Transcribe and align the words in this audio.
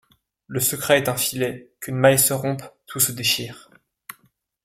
Le 0.47 0.59
secret 0.59 0.97
est 0.97 1.09
un 1.09 1.15
filet; 1.15 1.69
qu’une 1.79 1.95
maille 1.95 2.17
se 2.17 2.33
rompe, 2.33 2.63
tout 2.87 2.99
se 2.99 3.11
déchire. 3.11 3.69